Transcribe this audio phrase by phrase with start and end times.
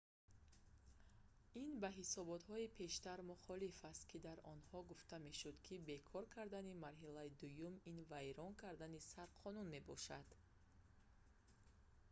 [1.63, 7.35] ин ба ҳисоботҳои пештар мухолиф аст ки дар онҳо гуфта мешуд ки бекор кардани марҳилаи
[7.41, 10.27] дуюм ин вайрон кардани сарқонун мебошад